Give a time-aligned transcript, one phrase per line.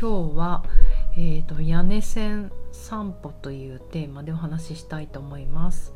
[0.00, 0.62] 今日は、
[1.16, 5.92] えーと、屋根線散歩というテーマでお話ししたいと思います。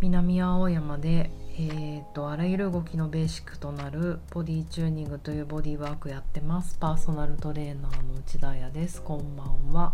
[0.00, 6.76] 南青山で、えーと、あらゆる動きのベーシックとなるボディチューニングというボディワークやってます。
[6.80, 9.00] パーソナルトレーナーの内田彩です。
[9.00, 9.92] こんばんは。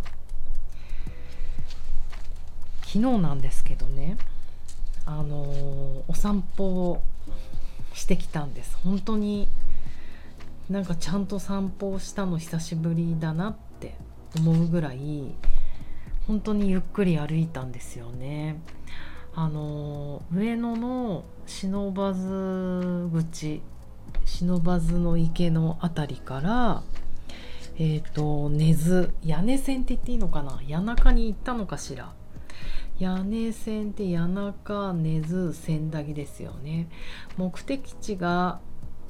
[2.87, 4.16] 昨日なんですけどね
[5.05, 7.03] あのー、お散歩を
[7.93, 8.79] してきたんです。
[8.82, 9.46] 本当に
[10.72, 13.94] なんかちゃんと散歩をしたの久しぶりだなって
[14.39, 15.35] 思うぐらい
[16.26, 18.58] 本当にゆっくり歩いたんですよね。
[19.35, 23.61] あの上野の不忍口
[24.25, 26.82] 不忍の池の辺りから
[27.76, 30.53] えっ、ー、と根津屋根線って言っていいのかな？
[30.53, 32.14] 谷中に行ったのかしら？
[32.98, 36.89] 屋根線って谷中根津千駄木ですよね。
[37.36, 38.61] 目的地が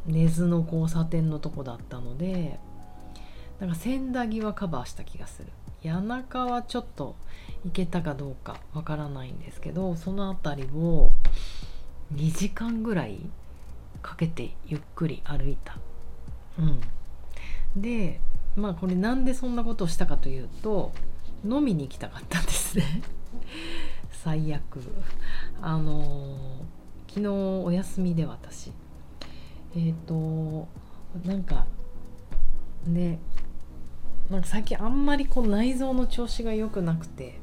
[0.06, 2.58] 根津の交差点のとこだったので
[3.60, 5.48] なんか千駄木はカバーした気がする。
[5.84, 7.16] 谷中はちょっと
[7.64, 11.10] 行けたかどうかわからないんですけどその辺りを
[12.14, 13.18] 2時間ぐらい
[14.00, 15.78] かけてゆっくり歩いた。
[16.58, 16.62] う
[17.78, 18.20] ん、で
[18.56, 20.92] まあこれなんでそんなことをしたかというと
[21.44, 23.02] 飲みに行きたかったんですね。
[24.10, 24.80] 最悪。
[25.60, 26.36] あの
[27.08, 28.72] 昨日お休みで私。
[29.74, 30.68] えっ、ー、と
[31.24, 31.66] なんか
[32.86, 33.18] ね
[34.30, 37.38] なんか最近あんまりこう内臓の調子が良くなくて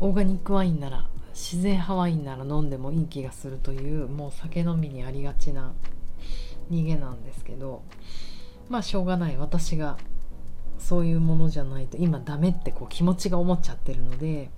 [0.00, 5.72] オーガニックワインなら自然派ワインなら飲んでもいい気がするというもう酒飲みにありがちな
[6.70, 7.82] 逃げなんですけど
[8.68, 9.36] まあしょうがない。
[9.36, 9.96] 私が
[10.78, 14.50] そういうものじゃないと今ダメってこう気持ちが思っちゃってるので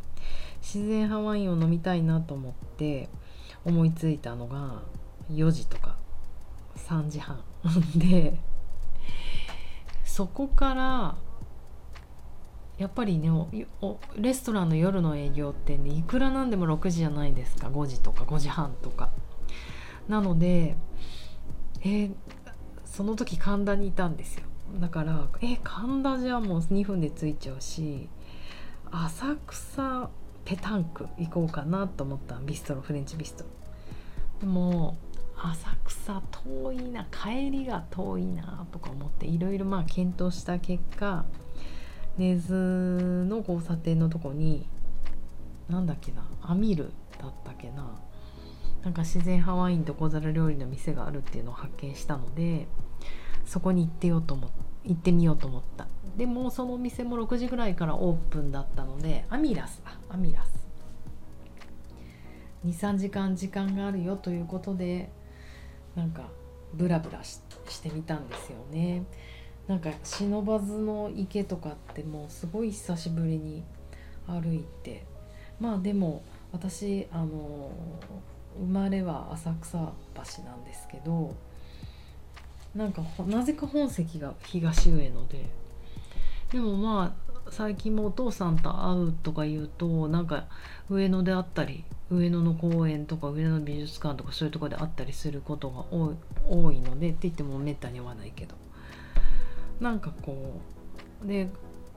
[0.60, 3.08] 自然派ワインを飲みたいなと思って
[3.64, 4.82] 思いついたのが
[5.32, 5.96] 4時とか
[6.76, 7.42] 3時半。
[7.96, 8.40] で
[10.04, 11.16] そこから
[12.78, 13.30] やっぱりね
[14.16, 17.68] レストランの夜の営業ってねいくらなんでも6時じゃないですか。
[17.68, 19.10] 5時とか5時半とか。
[20.08, 20.76] なので
[21.82, 22.14] えー、
[22.84, 24.44] その時神田にいたんですよ。
[24.80, 28.08] だからえ神田じゃもう2分で着いちゃうし
[28.90, 30.10] 浅草
[30.44, 33.50] ペタンク行こうかなと思ったビストロフレンチビストロ。
[34.40, 34.96] でも
[35.42, 41.24] 浅草遠いな帰りが遠いなとか思っていろいろまあ検討した結果
[42.18, 44.68] 根津の交差点のとこに
[45.68, 47.98] なんだっけなアミルだったっけな
[48.82, 52.66] なんか自然ハワインと小皿料理の店があるっていうのを発見したので
[53.46, 54.50] そこに行ってよと思
[54.84, 55.86] 行ってみようと思った。
[56.16, 60.66] でもそのお店も6時ぐらいからオープンだったのでアミラスあアミラス。
[62.64, 65.10] 23時間時間があるよということで
[65.96, 66.28] なんか
[66.74, 67.40] ブラブラし
[67.82, 69.04] てみたんですよね。
[69.66, 73.62] なんか忍ばずの池とかってもうすごい久しぶりに
[74.26, 75.04] 歩いて。
[75.60, 77.70] まあでも私あの
[78.58, 79.92] 生まれは浅草
[80.36, 81.34] 橋なんですけど
[82.74, 85.46] なんかなぜか本籍が東上野で。
[86.50, 90.46] でもまあ最近もお父さんと会うとか言うとなんか
[90.88, 98.54] 上野であったり上野の公園とか上野の美術館とかそういうとこであったりすることが多いのでって言ってもめったに会わないけど。
[99.80, 100.60] なんかこ
[101.24, 101.48] うで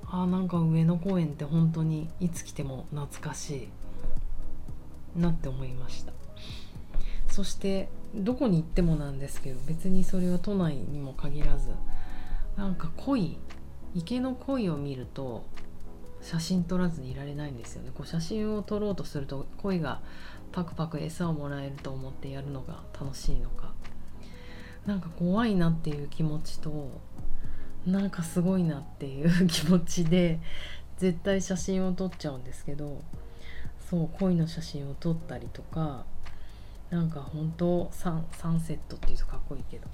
[0.08, 3.70] あなんか上野公園って本当にいつ来ても懐かし
[5.18, 6.14] いなって思いました。
[7.28, 11.72] そしてどこに行ってもなんですけど別にそれは都内にも限らず
[12.56, 13.38] なんか鯉
[13.96, 15.46] 池の鯉を見ると
[16.22, 17.92] 写真撮らずにいられないんですよね。
[17.94, 20.02] こう写真を撮ろうとすると鯉が
[20.52, 23.74] パクパク餌をもらえると思ってやるのが楽しいのか。
[24.86, 26.90] なんか怖いなっていう気持ちと
[27.86, 30.40] なんかすごいなっていう気持ちで
[30.98, 33.02] 絶対写真を撮っちゃうんですけど
[33.90, 36.06] そう鯉の写真を撮ったりとか
[36.90, 39.88] なんか本当サンサンセットっていうとかっこいいけど。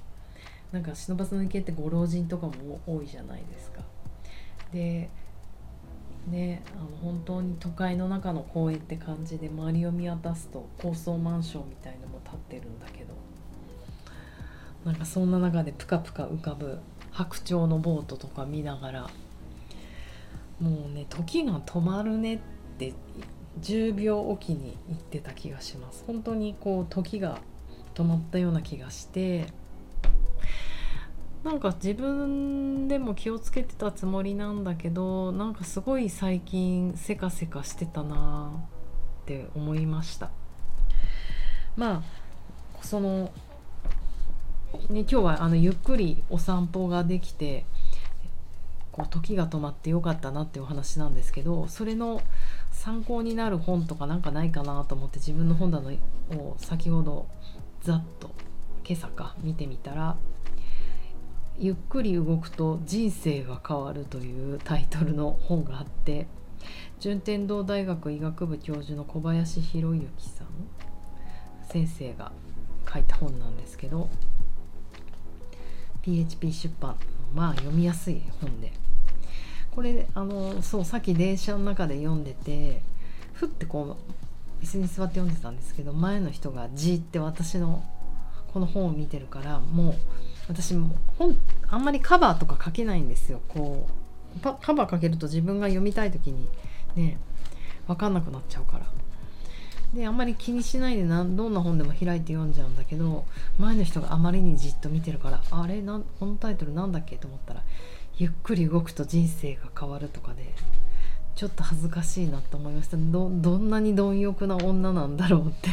[0.72, 3.82] なんか忍ばずの池ってご老人とかも多いじゃないですか。
[4.72, 5.10] で
[6.28, 13.14] ねあの本当に都会の中の公園って感じで周りを見渡すと高層マンションみたいのも建ってるんだけど
[14.86, 16.80] なんかそんな中でプカプカ浮かぶ
[17.12, 19.10] 白鳥のボートとか見ながら
[20.60, 22.40] もうね時が止まるねっ
[22.78, 22.94] て
[23.62, 27.40] 10秒おきに言ってた気がします本当にこう時が
[27.96, 29.48] 止まったような気がして
[31.44, 38.52] なんか自分でも気をつけてたつもりなんだけどなんかすごい最近せかせかしてたな
[39.22, 40.32] って思いました。
[41.78, 42.04] まあ
[42.82, 43.32] その、
[44.90, 47.66] ね、今日はあのゆっくりお散歩ができて
[48.92, 52.22] こう時が止まってよかったなっていうお話なんですけどそれの
[52.72, 55.92] 参考になる本とかなんかないかなと思って自分の本棚
[56.38, 57.28] を先ほど
[57.82, 58.32] ざっと
[58.86, 60.18] 今朝か見てみたら
[61.62, 66.26] 「ゆっくり動くと人生が変わる」というタイトルの本があって
[67.02, 70.48] 順天堂大学医学部教授の小林博之さん
[71.68, 72.32] 先生が
[72.92, 74.10] 書いた本なんですけど
[76.02, 76.96] PHP 出版
[77.36, 78.72] まあ読みやすい本で
[79.72, 82.82] これあのそうさっき電車の中で読んでて
[83.34, 83.98] ふってこ
[84.62, 87.84] う椅子に座って読んでたんですけど前の人がじって私の
[88.54, 89.96] この本を見てるからもう
[90.48, 91.38] 私も本
[91.72, 93.42] あんまりカバーとか書けないんですよ。
[93.48, 93.88] こ
[94.38, 96.48] うカバーかけると自分が読みたい時に
[96.96, 97.18] ね
[97.88, 98.86] 分かんなくなっちゃうから。
[99.94, 103.26] であんまり気にしないでどんな本でも開いて読んじゃうんだけど
[103.58, 105.82] 前の人があまりにじっと見てるからあれ？
[105.82, 107.64] なこのタイトルなんだっけと思ったら
[108.18, 110.54] 「ゆっくり動くと人生が変わる」とかで
[111.36, 112.98] ちょっと恥ずかしいなと思いました。
[112.98, 115.70] どどんなに貪欲な女なんだろうって。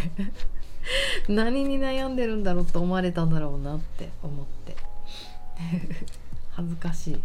[1.28, 4.76] 何に悩んでるんだろうと思われたんだろうなって思って。
[6.50, 7.20] 恥ずかしい。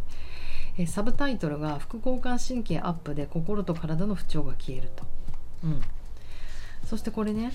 [0.78, 5.04] えサブタイトルが「副交感神経アップで心と体の不調が消えると」
[5.63, 5.81] うん。
[6.86, 7.51] そしてこれね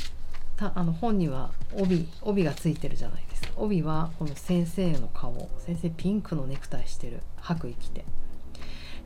[0.56, 3.48] たあの本には帯帯がついてるじゃないですか。
[3.56, 7.20] 帯はこの先生の顔先生ピンクのネクタイしてる。
[7.40, 8.04] 白衣着て。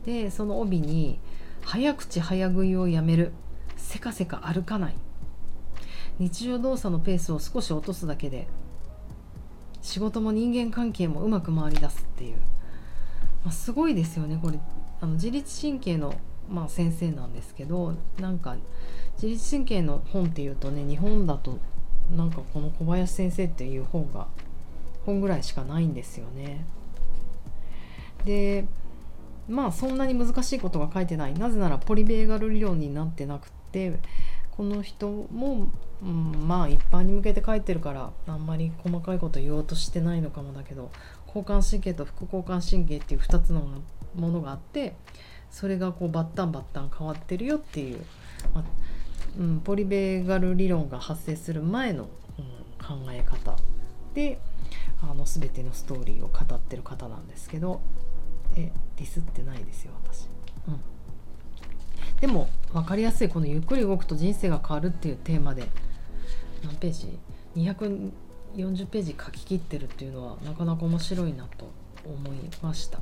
[0.05, 1.19] でその帯に
[1.63, 3.33] 「早口早食いをやめる。
[3.77, 4.95] せかせか歩かない」
[6.19, 8.47] 日常動作のペースを少し落とすだけで
[9.83, 12.37] 仕事も人間関係もうまく回り出すっていう、
[13.45, 14.59] まあ、すごいですよねこれ。
[15.01, 16.15] あの自律神経の、
[16.49, 18.57] まあ、先生なんですけどなんか
[19.15, 21.59] 自律神経の本っていうとね日本だと
[22.15, 24.27] なんかこの小林先生っていう本が
[25.07, 26.67] 本ぐらいしかないんですよね。
[28.25, 28.67] で
[29.49, 31.35] まあそんなに難しいことが書いてない。
[31.35, 33.99] なぜならポリベーガル理論になってなくって
[34.57, 35.71] この人も、
[36.03, 40.91] うん、まあ一般に向けて書いてるからあんまり細かいこと言おうとしてないのかもだけど
[41.27, 43.63] 交感神経と副交感神経っていう2つの
[44.15, 44.95] ものがあって
[45.51, 48.05] それがこうバッタンバッタン変わってるよっていう、
[48.55, 48.65] まあ
[49.39, 52.09] うん、ポリベーガル理論が発生する前の、
[52.39, 53.57] うん、考え方
[54.15, 54.41] で
[55.03, 57.81] あの全てのストーリーを語ってる方なんですけど
[58.57, 60.27] えディスってないですよ私。
[60.69, 60.81] うん
[62.21, 65.69] でも分かりやすいこの「ゆっくり動くと人生が変わる」っていうテーマで
[66.63, 67.19] 何ページ
[67.57, 71.71] ?240 ページ書き切ってるっていうのはなかなか面白いなと
[72.05, 73.01] 思いました。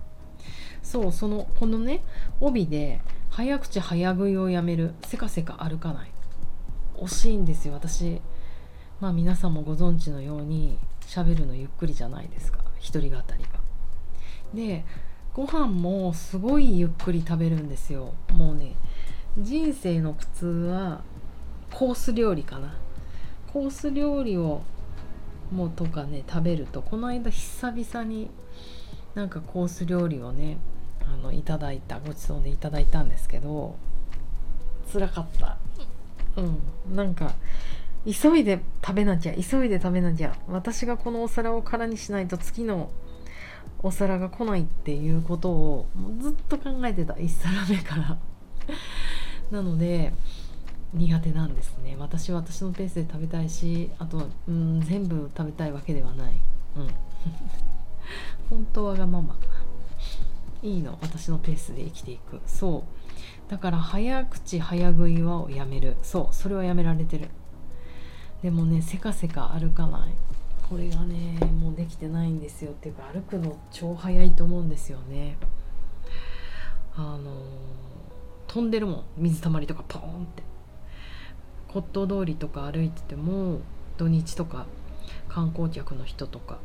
[0.82, 2.02] そうそのこのね
[2.40, 3.00] 帯で
[3.30, 6.10] 「早口早食いをやめるせかせか歩かない」
[6.96, 8.20] 惜しいんですよ私
[9.00, 13.58] まあ皆さんもご存知のように喋るのゆっくりじゃないですか一人語りが。
[14.54, 14.84] で
[15.34, 18.74] ご飯もすごいゆっくり食べるんですよもうね
[19.40, 21.02] 人生の苦痛は
[21.72, 22.74] コース料理かな。
[23.52, 24.62] コース料理を
[25.52, 28.30] もうとかね食べるとこの間久々に
[29.14, 30.58] なんかコース料理をね
[31.02, 33.76] あのいただいたごちそうでいただいたんですけど
[34.92, 35.56] 辛かった。
[36.36, 36.96] うん。
[36.96, 37.32] なんか
[38.04, 42.90] 急いで食べなきゃ急いで食べなきゃ私がこのお皿を空にしないと次の
[43.82, 47.14] お皿が来ないっていうことをもうずっと考えてた。
[47.14, 48.18] 1皿目から。
[49.50, 50.12] なので
[50.94, 51.96] 苦手なんですね。
[51.98, 56.32] 私は私のペースで食べたいしあとうん全部食べたいわけではない。
[56.76, 56.88] うん。
[58.50, 59.36] 本当はわがまま。
[60.62, 60.98] いいの。
[61.00, 62.40] 私のペースで生きていく。
[62.46, 62.84] そ
[63.48, 63.50] う。
[63.50, 65.96] だから早口早食いはやめる。
[66.02, 66.34] そう。
[66.34, 67.28] それはやめられてる。
[68.42, 70.12] でもねせかせか歩かない。
[70.68, 72.72] これがねもうできてないんですよ。
[72.72, 75.36] っていうか歩くの超早いと思うんですよね。
[76.96, 77.32] あの
[78.48, 79.04] 飛んでるもん。
[79.16, 80.42] 水たまりとかポーンって。
[81.68, 83.60] 骨董通りとか歩いてても
[83.98, 84.66] 土日とか
[85.28, 86.58] 観光客の人とか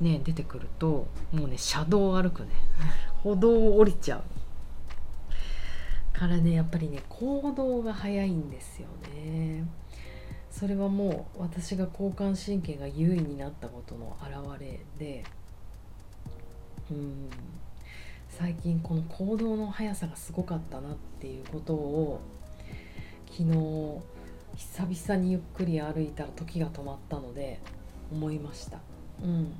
[0.00, 2.50] ね出てくるともうね車道を歩くね。
[3.22, 4.22] 歩道を降りちゃう。
[6.16, 9.64] からねやっぱりね行動が早いんですよね。
[10.50, 15.24] それはもう私が交感神経が優位になったことの表れで。
[16.90, 17.28] うん。
[18.38, 22.20] 最近この行動の速さがすごかったなっていうことを
[23.30, 23.48] 昨日
[24.56, 27.60] 久々にゆっくり歩いたら時が止まったので
[28.12, 28.78] 思いました。
[29.22, 29.54] うん、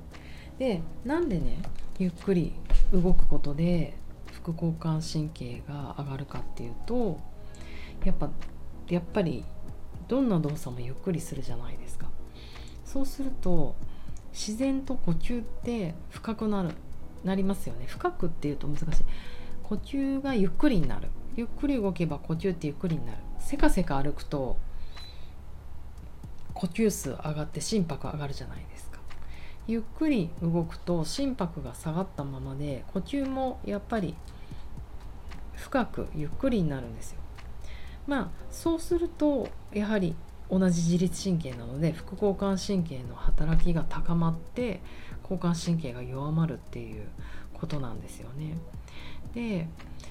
[0.59, 1.57] でなんでね
[1.97, 2.53] ゆっくり
[2.93, 3.95] 動くことで
[4.31, 7.19] 副交感神経が上がるかっていうと
[8.05, 8.29] やっぱ
[8.89, 9.43] やっぱり
[10.07, 12.09] どんな動作もゆっくりするじゃないですか。
[12.85, 13.75] そうすると
[14.31, 16.69] 自然と呼吸って深くなる。
[17.27, 17.85] なりますよね。
[17.85, 19.03] 深くっていうと難しい。
[19.63, 21.09] 呼吸がゆっくりになる。
[21.35, 23.17] ゆっくり動けば呼吸ってゆっくりになる。
[23.39, 24.57] せかせか歩くと
[26.53, 28.99] 呼吸数上がって心拍上がるじゃないですか。
[29.67, 34.15] ゆっくり動くと心拍が下がったままで呼吸もやっぱり
[35.55, 37.19] 深くゆっくりになるんですよ。
[38.07, 40.15] まあそうするとやはり
[40.49, 44.81] 同じ自律神経なので副交感神経の働きが高まって
[45.23, 47.05] 交感神経が弱まるっていう
[47.53, 48.57] ことなんですよね。
[49.33, 49.67] で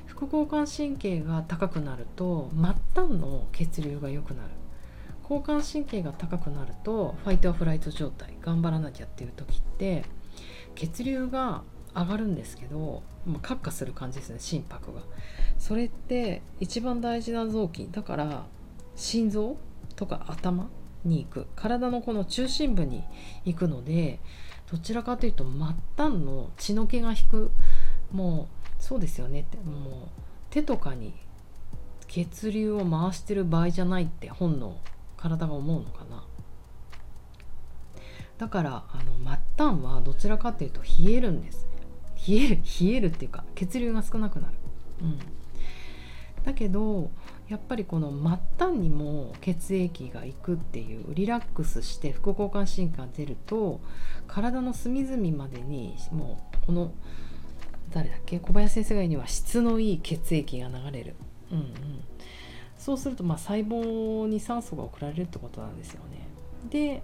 [0.07, 4.50] 副交感神経が高くなると末端の血流が良くなる。
[5.23, 10.05] 交感神経が高くなるとファイトアフライト状態頑張らなきゃっていう時って
[10.76, 11.62] 血流が
[11.97, 15.00] 上がるんですけど、まあ、カッカする感じですね心拍が。
[15.59, 17.88] それって一番大事な臓器。
[17.90, 18.45] だから
[18.95, 19.57] 心臓
[19.96, 20.68] とか頭
[21.04, 21.46] に行く。
[21.56, 23.02] 体のこの中心部に
[23.44, 24.20] 行くので
[24.70, 25.52] どちらかというと末
[25.96, 27.50] 端の血の気が引く。
[28.12, 28.48] も
[28.78, 29.56] うそうですよねって。
[29.58, 30.08] もう
[30.50, 31.14] 手とかに
[32.06, 34.76] 血流を回してる場合じゃないって本能
[35.16, 36.24] 体が思うのかな。
[38.38, 39.12] だからあの
[39.56, 41.66] 末端はどちらかというと冷えるんです。
[42.28, 44.54] 冷える冷えるっていうか血流が少なくなる、
[45.02, 45.18] うん、
[46.44, 47.10] だけど
[47.48, 53.80] やっぱりこの末端にも血液が行くっていうリラックスして副交感神経が出ると
[54.26, 56.92] 体の隅々までにもうこの
[57.92, 61.14] 誰だっけ小林先生が言うには質のいい血液が流れる、
[61.52, 61.66] うんうん、
[62.76, 66.26] そうするとま細胞に酸素が送られるってことなんですよね。
[66.68, 67.02] で、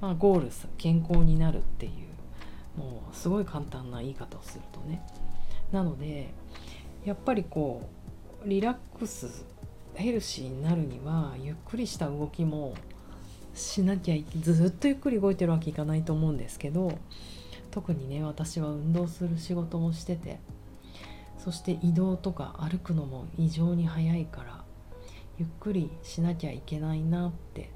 [0.00, 5.02] まあ、ゴール健康になるっていうもうすごい簡単な言い方をするとね。
[5.72, 6.32] なので
[7.04, 7.88] やっぱりこ
[8.44, 9.44] うリラックス
[9.94, 12.74] ヘルシーになるにはゆっくりした動きも
[13.54, 16.98] しなきゃずっとゆっくり動いてるわけいかないと思うんですけど
[17.70, 20.40] 特にね私は運動する仕事もしてて
[21.38, 24.64] そして移動とか歩くのも異常に早いから
[25.38, 27.70] ゆっくりしなきゃいけないなって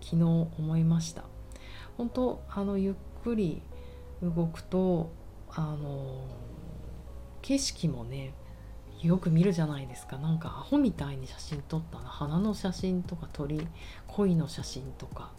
[0.00, 1.24] 昨日思いました。
[1.96, 3.62] 本当あのゆっくり
[4.22, 5.12] 動くと
[5.48, 6.24] あの
[7.42, 8.34] 景色もね
[9.02, 10.16] よく見るじゃないですか。
[10.18, 12.08] なんかアホみたいに写真撮ったな。
[12.08, 13.66] 花の写真とか鳥
[14.06, 15.30] 恋の写真とか、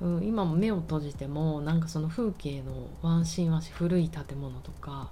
[0.00, 5.10] うん、今も目を閉じてもなんかその風景のワンシーンワシ古い建物とか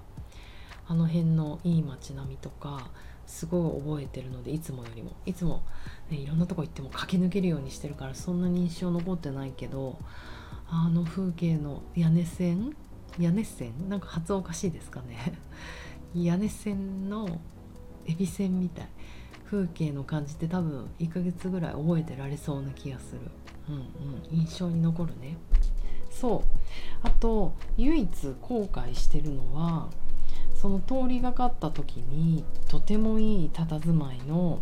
[0.87, 2.89] あの辺のいい街並みとか
[3.25, 5.11] すごい覚えてるのでいつもよりも。
[5.25, 5.63] いつも、
[6.09, 9.99] ね、いろんなとこ行っても駆け抜けるようにしてるからそんなに印象残ってないけど
[10.67, 12.75] あの風景の屋根線？
[13.19, 13.89] 屋根線？
[13.89, 15.39] なんか発音おかしいですかね。
[16.15, 17.39] 屋根線の
[18.09, 18.87] エビせんみたい。
[19.45, 23.21] 風景の感じって多分1ヶ月ぐらい覚えてられそうな気がする。
[23.69, 24.37] うんうん。
[24.39, 25.37] 印象に残るね。
[26.11, 26.41] そう。
[27.01, 29.89] あと唯一後悔してるのは
[30.55, 34.59] その通りがかった時にとてもいい佇まいの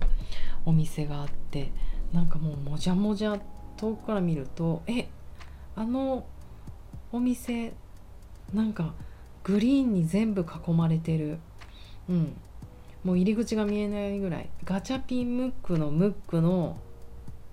[0.66, 1.72] お店があって
[2.13, 3.38] なんかもうもじゃもじゃ
[3.77, 5.08] 遠くから見るとえ
[5.75, 6.25] あの
[7.12, 7.74] お店
[8.54, 8.94] なんか
[9.44, 11.39] グリーンに全部囲まれてる。
[12.10, 12.38] うん。
[13.08, 16.78] もう入り口が見えないぐらいガチャピンムックのムックの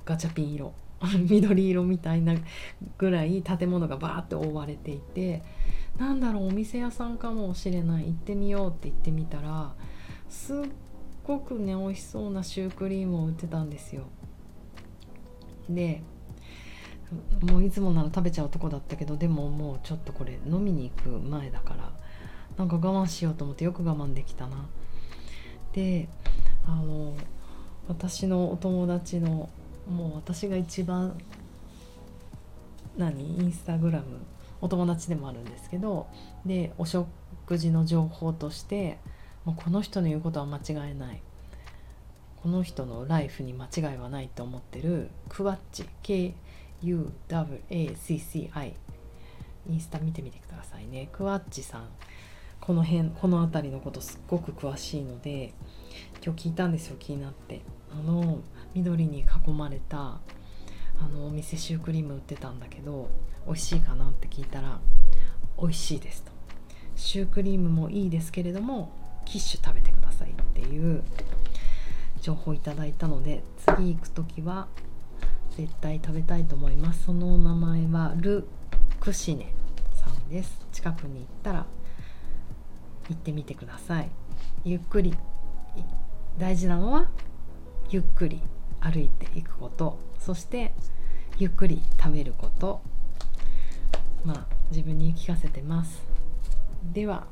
[0.05, 0.75] ガチャピン色。
[1.31, 2.35] 緑色みたいな
[2.99, 5.45] ぐらい建物がバーって覆われていて。
[5.97, 8.07] なんだろうお店屋さんかもしれない。
[8.07, 9.75] 行ってみようって言ってみたら
[10.29, 10.57] すっ
[11.23, 14.07] ごくね美味しそうなシュークリームを売ってたんですよ。
[15.71, 16.03] で
[17.43, 21.93] もういつもなら食べちゃうとこだったけどでももうちょっとこれ飲みに行く前だから
[22.57, 24.67] なんか我慢しようと思ってよく我慢できたな。
[25.75, 26.09] で
[26.67, 27.15] あの
[27.89, 29.51] 私のお友達の
[29.91, 31.19] もう私が一番
[32.97, 33.39] 何？
[33.39, 34.05] インスタグラム。
[34.61, 36.07] お友達でもあるんですけど
[36.47, 37.07] でお食
[37.59, 38.99] 事の情報として
[39.45, 41.21] もうこの人の言うことは間違いない。
[42.43, 45.87] この人のライフに間違いはないと思ってるクワッチ。
[46.83, 48.75] KUWACCI
[49.71, 51.09] インスタ見てみてくださいね。
[51.13, 51.89] クワッチさん。
[52.67, 55.53] この辺この辺りのことすっごく詳しいので
[56.25, 57.61] 今日聞いたんですよ気になって。
[57.93, 58.41] あの
[58.75, 60.21] 緑に囲まれたあ
[61.13, 63.09] のお店シュークリーム売ってたんだけど
[63.47, 64.81] 美味しいかなって聞いたら
[65.61, 66.33] 美味しいですと。
[66.97, 68.91] シュークリームもいいですけれども
[69.25, 71.03] キッシュ食べてくださいっていう
[72.21, 74.69] 情報いただいたので次行く時は
[75.57, 77.05] 絶対食べたいと思います。
[77.05, 78.49] その名前はル・
[79.01, 79.53] クシネ
[79.93, 80.67] さんです。
[80.73, 81.67] 近くに行ったら
[83.09, 84.11] 行ってみてください。
[84.65, 85.15] ゆっくり
[86.39, 87.09] 大事なのは
[87.91, 88.41] ゆっくり
[88.81, 89.99] 歩いていくこと。
[90.19, 90.73] そして
[91.39, 92.81] ゆっくり食べること。
[94.25, 96.03] まあ自分に言い聞かせてます。
[96.93, 97.27] では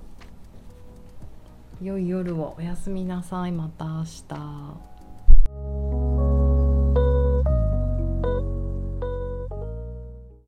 [1.81, 3.53] 良い夜をおやすみなさい。
[3.53, 4.92] また明日。